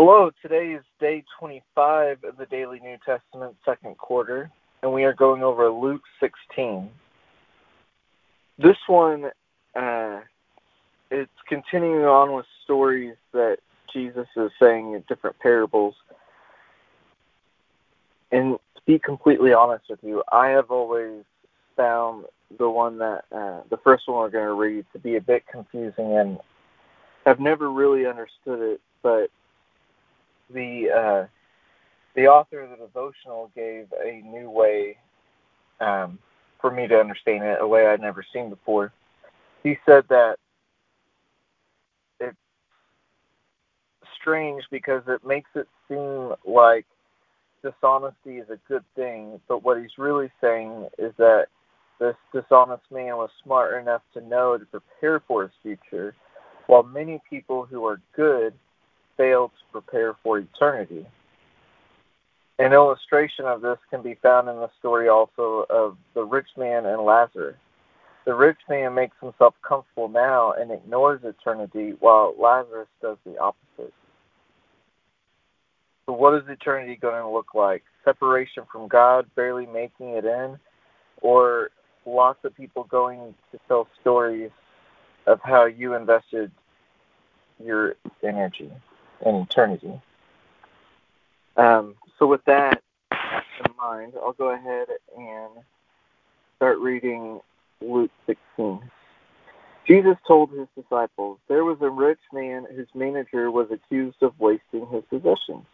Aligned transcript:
Hello, 0.00 0.30
today 0.40 0.74
is 0.74 0.84
day 1.00 1.24
25 1.40 2.22
of 2.22 2.36
the 2.36 2.46
Daily 2.46 2.78
New 2.78 2.98
Testament, 3.04 3.56
second 3.64 3.98
quarter, 3.98 4.48
and 4.80 4.92
we 4.92 5.02
are 5.02 5.12
going 5.12 5.42
over 5.42 5.68
Luke 5.70 6.02
16. 6.20 6.88
This 8.58 8.76
one, 8.86 9.24
uh, 9.74 10.20
it's 11.10 11.32
continuing 11.48 12.04
on 12.04 12.32
with 12.32 12.46
stories 12.62 13.16
that 13.32 13.56
Jesus 13.92 14.28
is 14.36 14.52
saying 14.62 14.92
in 14.92 15.02
different 15.08 15.36
parables. 15.40 15.96
And 18.30 18.56
to 18.76 18.82
be 18.86 19.00
completely 19.00 19.52
honest 19.52 19.86
with 19.90 20.04
you, 20.04 20.22
I 20.30 20.50
have 20.50 20.70
always 20.70 21.24
found 21.76 22.26
the 22.56 22.70
one 22.70 22.98
that, 22.98 23.24
uh, 23.32 23.62
the 23.68 23.78
first 23.82 24.06
one 24.06 24.18
we're 24.18 24.30
going 24.30 24.46
to 24.46 24.52
read, 24.52 24.86
to 24.92 25.00
be 25.00 25.16
a 25.16 25.20
bit 25.20 25.42
confusing 25.50 26.16
and 26.16 26.38
I've 27.26 27.40
never 27.40 27.68
really 27.72 28.06
understood 28.06 28.60
it, 28.60 28.80
but 29.02 29.32
the 30.52 30.88
uh, 30.90 31.26
the 32.14 32.26
author 32.26 32.60
of 32.60 32.70
the 32.70 32.76
devotional 32.76 33.50
gave 33.54 33.86
a 34.04 34.22
new 34.26 34.50
way 34.50 34.96
um, 35.80 36.18
for 36.60 36.70
me 36.70 36.86
to 36.88 36.96
understand 36.96 37.44
it, 37.44 37.58
a 37.60 37.66
way 37.66 37.86
I'd 37.86 38.00
never 38.00 38.24
seen 38.32 38.50
before. 38.50 38.92
He 39.62 39.76
said 39.86 40.04
that 40.08 40.36
it's 42.20 42.36
strange 44.20 44.64
because 44.70 45.02
it 45.06 45.24
makes 45.24 45.50
it 45.54 45.68
seem 45.88 46.32
like 46.44 46.86
dishonesty 47.62 48.38
is 48.38 48.48
a 48.50 48.58
good 48.68 48.84
thing, 48.96 49.40
but 49.48 49.62
what 49.62 49.80
he's 49.80 49.98
really 49.98 50.30
saying 50.40 50.86
is 50.98 51.12
that 51.18 51.46
this 52.00 52.14
dishonest 52.32 52.84
man 52.90 53.16
was 53.16 53.30
smart 53.42 53.80
enough 53.80 54.02
to 54.14 54.20
know 54.20 54.56
to 54.56 54.64
prepare 54.66 55.20
for 55.26 55.42
his 55.42 55.50
future, 55.62 56.14
while 56.66 56.82
many 56.82 57.20
people 57.28 57.66
who 57.66 57.84
are 57.84 58.00
good 58.14 58.54
failed 59.18 59.50
to 59.50 59.80
prepare 59.80 60.14
for 60.22 60.38
eternity. 60.38 61.04
An 62.58 62.72
illustration 62.72 63.44
of 63.44 63.60
this 63.60 63.78
can 63.90 64.02
be 64.02 64.14
found 64.22 64.48
in 64.48 64.56
the 64.56 64.70
story 64.78 65.08
also 65.08 65.66
of 65.68 65.98
the 66.14 66.24
rich 66.24 66.48
man 66.56 66.86
and 66.86 67.02
Lazarus. 67.02 67.56
The 68.24 68.34
rich 68.34 68.58
man 68.68 68.94
makes 68.94 69.16
himself 69.20 69.54
comfortable 69.66 70.08
now 70.08 70.52
and 70.52 70.70
ignores 70.70 71.20
eternity, 71.22 71.94
while 72.00 72.34
Lazarus 72.38 72.88
does 73.00 73.16
the 73.24 73.38
opposite. 73.38 73.94
So, 76.06 76.12
what 76.12 76.34
is 76.34 76.48
eternity 76.48 76.96
going 76.96 77.22
to 77.22 77.28
look 77.28 77.54
like? 77.54 77.84
Separation 78.04 78.64
from 78.70 78.88
God, 78.88 79.26
barely 79.36 79.66
making 79.66 80.10
it 80.10 80.24
in, 80.24 80.58
or 81.22 81.70
lots 82.06 82.38
of 82.44 82.56
people 82.56 82.84
going 82.84 83.34
to 83.52 83.58
tell 83.68 83.86
stories 84.00 84.50
of 85.26 85.40
how 85.42 85.66
you 85.66 85.94
invested 85.94 86.50
your 87.62 87.94
energy? 88.24 88.70
And 89.24 89.46
eternity. 89.46 90.00
Um, 91.56 91.96
so, 92.18 92.26
with 92.26 92.44
that 92.46 92.82
in 93.10 93.72
mind, 93.76 94.14
I'll 94.16 94.32
go 94.32 94.50
ahead 94.50 94.88
and 95.16 95.50
start 96.56 96.78
reading 96.78 97.40
Luke 97.80 98.10
16. 98.26 98.80
Jesus 99.86 100.16
told 100.26 100.50
his 100.50 100.68
disciples, 100.76 101.38
There 101.48 101.64
was 101.64 101.78
a 101.80 101.88
rich 101.88 102.18
man 102.32 102.66
whose 102.74 102.88
manager 102.94 103.50
was 103.50 103.68
accused 103.70 104.22
of 104.22 104.38
wasting 104.38 104.86
his 104.92 105.02
possessions. 105.08 105.64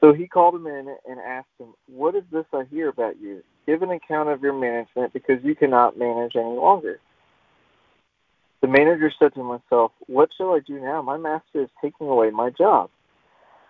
So 0.00 0.12
he 0.12 0.28
called 0.28 0.54
him 0.54 0.66
in 0.66 0.94
and 1.08 1.18
asked 1.18 1.48
him, 1.58 1.74
What 1.86 2.14
is 2.14 2.24
this 2.30 2.44
I 2.52 2.64
hear 2.70 2.90
about 2.90 3.18
you? 3.20 3.42
Give 3.66 3.82
an 3.82 3.90
account 3.90 4.28
of 4.28 4.42
your 4.42 4.52
management 4.52 5.14
because 5.14 5.42
you 5.42 5.54
cannot 5.54 5.98
manage 5.98 6.36
any 6.36 6.44
longer. 6.44 7.00
The 8.64 8.70
manager 8.70 9.12
said 9.18 9.34
to 9.34 9.46
himself, 9.46 9.92
What 10.06 10.30
shall 10.34 10.54
I 10.54 10.60
do 10.60 10.80
now? 10.80 11.02
My 11.02 11.18
master 11.18 11.60
is 11.64 11.68
taking 11.82 12.08
away 12.08 12.30
my 12.30 12.48
job. 12.48 12.88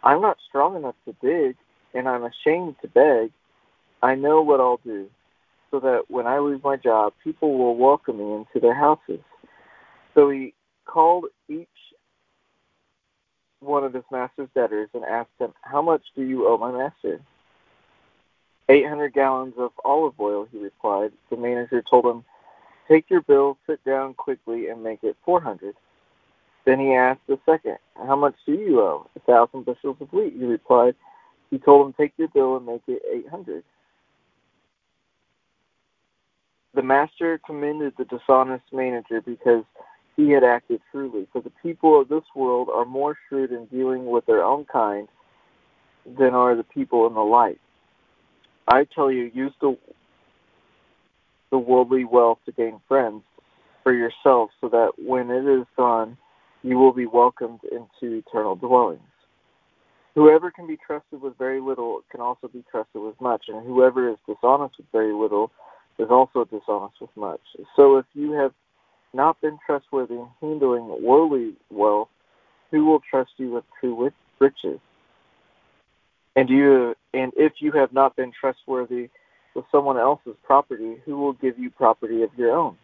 I'm 0.05 0.21
not 0.21 0.37
strong 0.49 0.77
enough 0.77 0.95
to 1.05 1.17
dig, 1.21 1.57
and 1.95 2.09
I'm 2.09 2.23
ashamed 2.23 2.77
to 2.81 2.87
beg. 2.87 3.33
I 4.05 4.15
know 4.15 4.41
what 4.41 4.61
I'll 4.61 4.79
do, 4.85 5.11
so 5.73 5.81
that 5.81 6.03
when 6.07 6.29
I 6.29 6.39
lose 6.39 6.61
my 6.63 6.77
job, 6.77 7.13
people 7.25 7.59
will 7.59 7.77
welcome 7.77 8.19
me 8.19 8.35
into 8.35 8.61
their 8.61 8.73
houses. 8.73 9.19
So 10.15 10.31
he 10.31 10.55
called 10.85 11.25
each 11.49 11.67
one 13.59 13.83
of 13.83 13.95
his 13.95 14.05
master's 14.13 14.49
debtors 14.55 14.91
and 14.95 15.03
asked 15.05 15.41
him, 15.41 15.55
How 15.63 15.83
much 15.83 16.03
do 16.15 16.23
you 16.23 16.47
owe 16.47 16.57
my 16.57 16.71
master? 16.71 17.21
Eight 18.69 18.87
hundred 18.87 19.13
gallons 19.13 19.55
of 19.59 19.73
olive 19.85 20.21
oil, 20.21 20.47
he 20.53 20.59
replied. 20.59 21.11
The 21.31 21.37
manager 21.37 21.83
told 21.83 22.07
him, 22.07 22.25
Take 22.89 23.09
your 23.09 23.23
bill, 23.23 23.57
sit 23.67 23.83
down 23.85 24.15
quickly, 24.15 24.69
and 24.69 24.83
make 24.83 25.03
it 25.03 25.17
400. 25.25 25.75
Then 26.65 26.81
he 26.81 26.95
asked 26.95 27.27
the 27.27 27.39
second, 27.47 27.79
How 27.97 28.17
much 28.17 28.35
do 28.47 28.53
you 28.53 28.81
owe? 28.81 29.09
A 29.17 29.21
thousand 29.21 29.65
bushels 29.65 29.97
of 30.01 30.13
wheat, 30.13 30.35
he 30.37 30.45
replied. 30.45 30.95
He 31.51 31.59
told 31.59 31.87
him, 31.87 31.95
Take 31.95 32.13
your 32.17 32.29
bill 32.29 32.57
and 32.57 32.67
make 32.67 32.83
it 32.87 33.03
800. 33.27 33.63
The 36.75 36.83
master 36.83 37.41
commended 37.47 37.95
the 37.97 38.05
dishonest 38.05 38.65
manager 38.73 39.21
because 39.21 39.65
he 40.17 40.31
had 40.31 40.43
acted 40.43 40.81
truly. 40.91 41.27
For 41.33 41.41
the 41.41 41.53
people 41.63 42.01
of 42.01 42.09
this 42.09 42.25
world 42.35 42.69
are 42.75 42.85
more 42.85 43.17
shrewd 43.29 43.53
in 43.53 43.67
dealing 43.67 44.07
with 44.07 44.27
their 44.27 44.43
own 44.43 44.65
kind 44.65 45.09
than 46.19 46.35
are 46.35 46.57
the 46.57 46.65
people 46.65 47.07
in 47.07 47.15
the 47.15 47.21
light. 47.21 47.61
I 48.67 48.85
tell 48.85 49.11
you, 49.11 49.31
use 49.35 49.53
the 49.61 49.77
the 51.55 51.59
worldly 51.59 52.05
wealth 52.05 52.39
to 52.45 52.51
gain 52.51 52.81
friends 52.89 53.23
for 53.85 53.93
yourself, 53.93 54.51
so 54.61 54.69
that 54.69 54.91
when 54.99 55.31
it 55.31 55.47
is 55.47 55.65
gone, 55.77 56.17
you 56.63 56.77
will 56.77 56.93
be 56.93 57.07
welcomed 57.07 57.61
into 57.71 58.17
eternal 58.17 58.57
dwellings. 58.57 59.01
Whoever 60.17 60.51
can 60.51 60.67
be 60.67 60.77
trusted 60.85 61.23
with 61.23 61.39
very 61.39 61.61
little 61.61 62.01
can 62.11 62.21
also 62.21 62.49
be 62.49 62.65
trusted 62.73 63.01
with 63.01 63.15
much, 63.21 63.45
and 63.47 63.65
whoever 63.65 64.11
is 64.11 64.17
dishonest 64.27 64.75
with 64.79 64.89
very 64.91 65.13
little 65.15 65.53
is 66.01 66.09
also 66.11 66.45
dishonest 66.45 66.97
with 67.01 67.11
much. 67.15 67.43
So 67.77 67.99
if 67.99 68.07
you 68.15 68.33
have 68.33 68.53
not 69.13 69.41
been 69.41 69.57
trustworthy 69.65 70.15
in 70.15 70.27
handling 70.41 71.05
worldly 71.05 71.55
wealth, 71.71 72.09
who 72.73 72.85
will 72.85 73.01
trust 73.09 73.31
you 73.37 73.53
with 73.53 73.65
true 73.79 74.11
riches? 74.41 74.81
And 76.35 76.49
you 76.49 76.97
and 77.13 77.33
if 77.37 77.53
you 77.61 77.71
have 77.73 77.93
not 77.93 78.17
been 78.17 78.33
trustworthy 78.41 79.09
with 79.55 79.65
someone 79.71 79.99
else's 79.99 80.37
property, 80.43 80.97
who 81.05 81.17
will 81.17 81.33
give 81.35 81.59
you 81.59 81.71
property 81.71 82.23
of 82.23 82.31
your 82.37 82.53
own? 82.53 82.77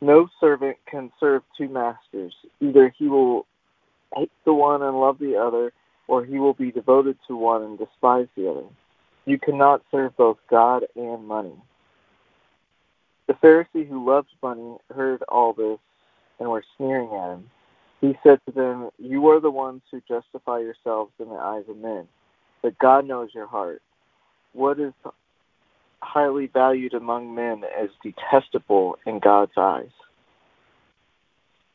No 0.00 0.28
servant 0.40 0.76
can 0.90 1.10
serve 1.18 1.42
two 1.56 1.68
masters. 1.68 2.34
Either 2.60 2.92
he 2.96 3.08
will 3.08 3.46
hate 4.14 4.30
the 4.44 4.52
one 4.52 4.82
and 4.82 5.00
love 5.00 5.18
the 5.18 5.36
other, 5.36 5.72
or 6.08 6.24
he 6.24 6.38
will 6.38 6.54
be 6.54 6.70
devoted 6.70 7.16
to 7.26 7.36
one 7.36 7.62
and 7.62 7.78
despise 7.78 8.28
the 8.36 8.48
other. 8.50 8.66
You 9.24 9.38
cannot 9.38 9.82
serve 9.90 10.16
both 10.16 10.38
God 10.48 10.84
and 10.94 11.26
money. 11.26 11.54
The 13.26 13.34
Pharisee 13.34 13.88
who 13.88 14.08
loved 14.08 14.28
money 14.42 14.76
heard 14.94 15.22
all 15.28 15.52
this 15.52 15.78
and 16.38 16.48
were 16.48 16.64
sneering 16.76 17.10
at 17.12 17.32
him. 17.32 17.50
He 18.00 18.16
said 18.22 18.38
to 18.46 18.52
them, 18.52 18.90
You 18.98 19.26
are 19.28 19.40
the 19.40 19.50
ones 19.50 19.82
who 19.90 20.00
justify 20.06 20.60
yourselves 20.60 21.12
in 21.18 21.28
the 21.28 21.34
eyes 21.34 21.64
of 21.68 21.78
men, 21.78 22.06
but 22.62 22.78
God 22.78 23.06
knows 23.06 23.30
your 23.34 23.48
heart 23.48 23.82
what 24.56 24.80
is 24.80 24.92
highly 26.00 26.46
valued 26.46 26.94
among 26.94 27.34
men 27.34 27.62
as 27.78 27.90
detestable 28.02 28.96
in 29.06 29.18
God's 29.18 29.52
eyes. 29.56 29.90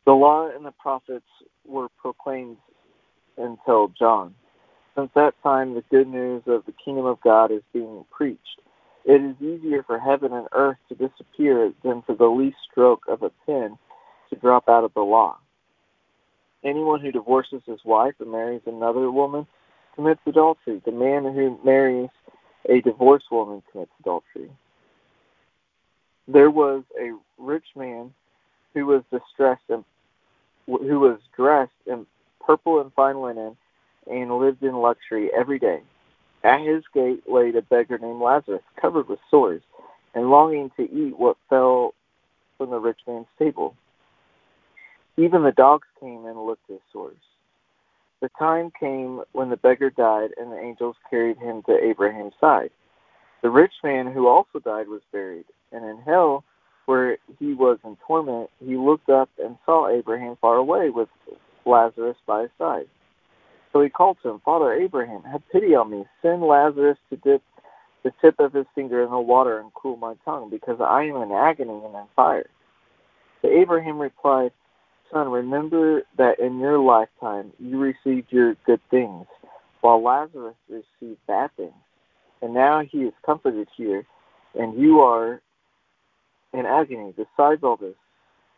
The 0.05 0.13
law 0.13 0.49
and 0.49 0.65
the 0.65 0.71
prophets 0.71 1.25
were 1.65 1.89
proclaimed 2.01 2.57
until 3.37 3.89
John. 3.89 4.33
Since 4.95 5.11
that 5.15 5.35
time, 5.43 5.75
the 5.75 5.83
good 5.91 6.07
news 6.07 6.43
of 6.47 6.65
the 6.65 6.73
kingdom 6.83 7.05
of 7.05 7.21
God 7.21 7.51
is 7.51 7.61
being 7.71 8.03
preached. 8.11 8.61
It 9.05 9.21
is 9.21 9.35
easier 9.41 9.83
for 9.83 9.99
heaven 9.99 10.33
and 10.33 10.47
earth 10.51 10.77
to 10.89 10.95
disappear 10.95 11.71
than 11.83 12.01
for 12.01 12.15
the 12.15 12.25
least 12.25 12.57
stroke 12.69 13.03
of 13.07 13.21
a 13.21 13.31
pen 13.45 13.77
to 14.29 14.35
drop 14.39 14.67
out 14.67 14.83
of 14.83 14.93
the 14.93 15.01
law. 15.01 15.37
Anyone 16.63 17.01
who 17.01 17.11
divorces 17.11 17.61
his 17.65 17.79
wife 17.85 18.13
and 18.19 18.31
marries 18.31 18.61
another 18.65 19.09
woman 19.09 19.47
commits 19.95 20.21
adultery. 20.25 20.81
The 20.85 20.91
man 20.91 21.23
who 21.23 21.59
marries 21.63 22.09
a 22.69 22.81
divorced 22.81 23.31
woman 23.31 23.61
commits 23.71 23.91
adultery. 23.99 24.49
There 26.27 26.51
was 26.51 26.83
a 26.99 27.13
rich 27.37 27.65
man 27.75 28.13
who 28.73 28.85
was 28.85 29.03
distressed 29.11 29.63
and 29.69 29.83
who 30.65 30.99
was 30.99 31.19
dressed 31.35 31.71
in 31.85 32.05
purple 32.45 32.79
and 32.79 32.93
fine 32.93 33.21
linen 33.21 33.57
and 34.09 34.37
lived 34.37 34.63
in 34.63 34.75
luxury 34.75 35.29
every 35.33 35.59
day. 35.59 35.81
At 36.43 36.61
his 36.61 36.83
gate 36.93 37.23
lay 37.29 37.49
a 37.49 37.61
beggar 37.61 37.97
named 37.99 38.21
Lazarus, 38.21 38.63
covered 38.79 39.07
with 39.07 39.19
sores, 39.29 39.61
and 40.15 40.29
longing 40.29 40.71
to 40.77 40.83
eat 40.83 41.17
what 41.17 41.37
fell 41.49 41.93
from 42.57 42.71
the 42.71 42.79
rich 42.79 42.99
man's 43.07 43.27
table. 43.37 43.75
Even 45.17 45.43
the 45.43 45.51
dogs 45.51 45.87
came 45.99 46.25
and 46.25 46.45
licked 46.45 46.67
his 46.67 46.79
sores. 46.91 47.15
The 48.21 48.29
time 48.37 48.71
came 48.79 49.21
when 49.31 49.49
the 49.49 49.57
beggar 49.57 49.89
died, 49.89 50.29
and 50.39 50.51
the 50.51 50.59
angels 50.59 50.95
carried 51.09 51.37
him 51.37 51.63
to 51.63 51.73
Abraham's 51.73 52.33
side. 52.39 52.69
The 53.41 53.49
rich 53.49 53.73
man 53.83 54.11
who 54.11 54.27
also 54.27 54.59
died 54.59 54.87
was 54.87 55.01
buried, 55.11 55.45
and 55.71 55.83
in 55.83 55.97
hell, 56.05 56.43
where 56.85 57.17
he 57.39 57.53
was 57.53 57.79
in 57.83 57.97
torment, 58.05 58.51
he 58.63 58.77
looked 58.77 59.09
up 59.09 59.29
and 59.43 59.57
saw 59.65 59.89
Abraham 59.89 60.37
far 60.39 60.57
away 60.57 60.91
with 60.91 61.09
Lazarus 61.65 62.17
by 62.27 62.43
his 62.43 62.51
side. 62.59 62.85
So 63.73 63.81
he 63.81 63.89
called 63.89 64.17
to 64.21 64.29
him, 64.29 64.41
Father 64.45 64.73
Abraham, 64.73 65.23
have 65.23 65.41
pity 65.51 65.73
on 65.73 65.89
me. 65.89 66.05
Send 66.21 66.43
Lazarus 66.43 66.97
to 67.09 67.15
dip 67.17 67.41
the 68.03 68.11
tip 68.21 68.35
of 68.39 68.53
his 68.53 68.65
finger 68.75 69.03
in 69.03 69.09
the 69.09 69.19
water 69.19 69.59
and 69.59 69.73
cool 69.73 69.95
my 69.95 70.13
tongue, 70.25 70.49
because 70.49 70.79
I 70.79 71.03
am 71.03 71.15
in 71.15 71.31
agony 71.31 71.81
and 71.85 71.95
in 71.95 72.05
fire. 72.15 72.49
But 73.41 73.51
Abraham 73.51 73.97
replied, 73.97 74.51
Son, 75.11 75.29
remember 75.29 76.03
that 76.17 76.39
in 76.39 76.59
your 76.59 76.79
lifetime 76.79 77.51
you 77.59 77.77
received 77.77 78.31
your 78.31 78.55
good 78.65 78.79
things, 78.89 79.25
while 79.81 80.01
Lazarus 80.01 80.55
received 80.69 81.19
bad 81.27 81.49
things. 81.57 81.73
And 82.41 82.53
now 82.53 82.81
he 82.81 82.99
is 82.99 83.13
comforted 83.25 83.67
here, 83.75 84.05
and 84.55 84.79
you 84.79 85.01
are 85.01 85.41
in 86.53 86.65
agony. 86.65 87.13
Besides 87.15 87.63
all 87.63 87.77
this, 87.77 87.95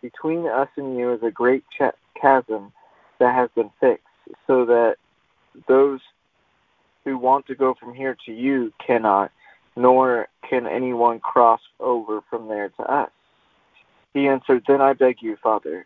between 0.01 0.47
us 0.47 0.69
and 0.77 0.97
you 0.97 1.13
is 1.13 1.23
a 1.23 1.31
great 1.31 1.63
chasm 2.19 2.71
that 3.19 3.33
has 3.33 3.49
been 3.55 3.71
fixed, 3.79 4.05
so 4.47 4.65
that 4.65 4.95
those 5.67 5.99
who 7.03 7.17
want 7.17 7.45
to 7.47 7.55
go 7.55 7.73
from 7.79 7.93
here 7.93 8.15
to 8.25 8.31
you 8.31 8.71
cannot, 8.85 9.31
nor 9.75 10.27
can 10.49 10.67
anyone 10.67 11.19
cross 11.19 11.61
over 11.79 12.21
from 12.29 12.47
there 12.47 12.69
to 12.69 12.83
us. 12.83 13.09
He 14.13 14.27
answered, 14.27 14.63
Then 14.67 14.81
I 14.81 14.93
beg 14.93 15.17
you, 15.21 15.35
Father, 15.41 15.85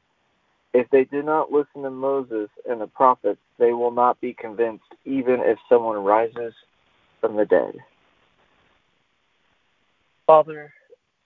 If 0.73 0.89
they 0.89 1.03
do 1.03 1.21
not 1.21 1.51
listen 1.51 1.83
to 1.83 1.89
Moses 1.89 2.49
and 2.69 2.79
the 2.79 2.87
prophets, 2.87 3.41
they 3.59 3.73
will 3.73 3.91
not 3.91 4.19
be 4.21 4.33
convinced, 4.33 4.85
even 5.05 5.37
if 5.41 5.57
someone 5.67 5.97
rises 6.03 6.53
from 7.19 7.35
the 7.35 7.45
dead. 7.45 7.75
Father, 10.25 10.71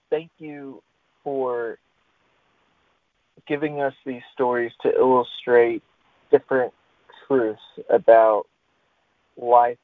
thank 0.10 0.32
you 0.40 0.82
for 1.24 1.78
giving 3.48 3.82
us 3.82 3.94
these 4.06 4.24
stories 4.34 4.72
to 4.82 4.92
illustrate 4.92 5.84
different 6.32 6.74
truths 7.28 7.62
about 7.90 8.46
life 9.38 9.78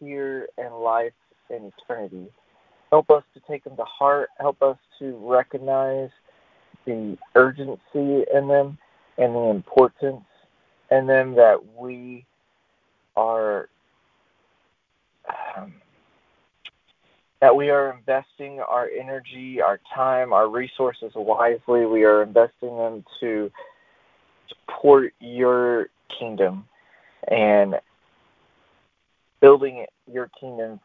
here 0.00 0.48
and 0.58 0.74
life 0.74 1.12
in 1.50 1.70
eternity. 1.78 2.26
Help 2.90 3.10
us 3.10 3.22
to 3.34 3.40
take 3.48 3.62
them 3.62 3.76
to 3.76 3.84
heart. 3.84 4.30
Help 4.40 4.60
us 4.62 4.76
to 4.98 5.16
recognize 5.22 6.10
the 6.84 7.16
urgency 7.34 8.24
in 8.34 8.48
them 8.48 8.76
and 9.18 9.34
the 9.34 9.50
importance 9.50 10.24
and 10.90 11.08
then 11.08 11.34
that 11.34 11.58
we 11.78 12.24
are 13.16 13.68
um, 15.56 15.74
that 17.40 17.54
we 17.54 17.70
are 17.70 17.96
investing 17.98 18.60
our 18.60 18.88
energy, 18.88 19.60
our 19.60 19.78
time, 19.94 20.32
our 20.32 20.48
resources 20.48 21.12
wisely. 21.14 21.84
We 21.84 22.04
are 22.04 22.22
investing 22.22 22.76
them 22.76 23.04
to 23.20 23.50
support 24.48 25.12
your 25.20 25.88
kingdom 26.18 26.64
and 27.28 27.74
building 29.40 29.84
your 30.10 30.30
kingdom 30.40 30.80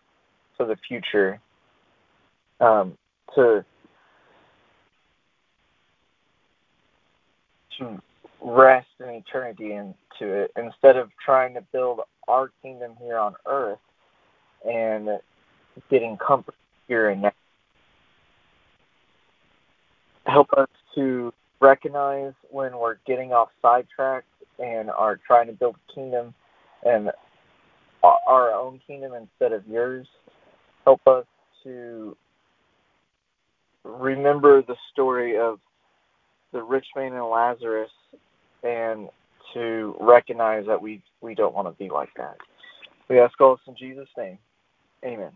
for 0.57 0.65
the 0.65 0.75
future 0.87 1.39
um, 2.59 2.97
to 3.35 3.63
to 7.77 8.01
rest 8.41 8.87
in 8.99 9.09
eternity 9.09 9.73
into 9.73 10.33
it 10.33 10.51
instead 10.57 10.97
of 10.97 11.09
trying 11.23 11.53
to 11.53 11.61
build 11.73 12.01
our 12.27 12.51
kingdom 12.61 12.93
here 13.01 13.17
on 13.17 13.35
earth 13.47 13.79
and 14.67 15.09
getting 15.89 16.17
comfort 16.17 16.55
here 16.87 17.09
and 17.09 17.23
now. 17.23 17.31
Help 20.25 20.47
us 20.57 20.69
to 20.95 21.33
recognize 21.59 22.33
when 22.49 22.77
we're 22.77 22.97
getting 23.05 23.31
off 23.31 23.49
sidetrack 23.61 24.23
and 24.59 24.89
are 24.91 25.19
trying 25.25 25.47
to 25.47 25.53
build 25.53 25.75
a 25.75 25.93
kingdom 25.93 26.33
and 26.83 27.11
our 28.03 28.51
own 28.51 28.79
kingdom 28.85 29.13
instead 29.13 29.51
of 29.51 29.67
yours. 29.67 30.07
Help 30.85 31.01
us 31.07 31.25
to 31.63 32.15
remember 33.83 34.61
the 34.61 34.75
story 34.91 35.37
of 35.37 35.59
the 36.53 36.61
rich 36.61 36.85
man 36.95 37.13
and 37.13 37.25
Lazarus 37.25 37.89
and 38.63 39.09
to 39.53 39.95
recognize 39.99 40.65
that 40.67 40.81
we 40.81 41.01
we 41.21 41.35
don't 41.35 41.55
want 41.55 41.67
to 41.67 41.83
be 41.83 41.89
like 41.89 42.09
that. 42.17 42.37
We 43.09 43.19
ask 43.19 43.39
all 43.41 43.55
this 43.55 43.61
in 43.67 43.75
Jesus' 43.75 44.09
name. 44.17 44.37
Amen. 45.03 45.31